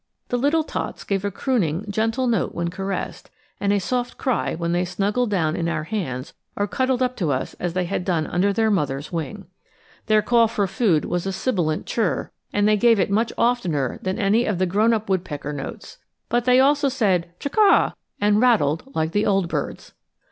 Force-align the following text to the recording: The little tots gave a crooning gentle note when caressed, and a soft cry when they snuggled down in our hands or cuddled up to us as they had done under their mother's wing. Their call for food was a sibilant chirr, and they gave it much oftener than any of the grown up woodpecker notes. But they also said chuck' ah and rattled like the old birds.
The 0.29 0.37
little 0.39 0.63
tots 0.63 1.03
gave 1.03 1.23
a 1.23 1.29
crooning 1.29 1.85
gentle 1.87 2.25
note 2.25 2.55
when 2.55 2.71
caressed, 2.71 3.29
and 3.59 3.71
a 3.71 3.77
soft 3.79 4.17
cry 4.17 4.55
when 4.55 4.71
they 4.71 4.83
snuggled 4.83 5.29
down 5.29 5.55
in 5.55 5.69
our 5.69 5.83
hands 5.83 6.33
or 6.55 6.65
cuddled 6.65 7.03
up 7.03 7.15
to 7.17 7.31
us 7.31 7.53
as 7.59 7.73
they 7.73 7.85
had 7.85 8.03
done 8.03 8.25
under 8.25 8.51
their 8.51 8.71
mother's 8.71 9.11
wing. 9.11 9.45
Their 10.07 10.23
call 10.23 10.47
for 10.47 10.65
food 10.65 11.05
was 11.05 11.27
a 11.27 11.31
sibilant 11.31 11.85
chirr, 11.85 12.31
and 12.51 12.67
they 12.67 12.77
gave 12.77 12.99
it 12.99 13.11
much 13.11 13.31
oftener 13.37 13.99
than 14.01 14.17
any 14.17 14.45
of 14.45 14.57
the 14.57 14.65
grown 14.65 14.91
up 14.91 15.07
woodpecker 15.07 15.53
notes. 15.53 15.99
But 16.29 16.45
they 16.45 16.59
also 16.59 16.89
said 16.89 17.37
chuck' 17.39 17.59
ah 17.59 17.93
and 18.19 18.41
rattled 18.41 18.89
like 18.95 19.11
the 19.11 19.27
old 19.27 19.49
birds. 19.49 19.93